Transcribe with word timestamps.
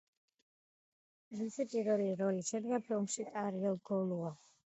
მისი 1.41 1.65
პირველი 1.75 2.07
როლი 2.23 2.47
შედგა 2.49 2.81
ფილმში 2.89 3.27
„ტარიელ 3.35 3.79
გოლუა“. 3.91 4.35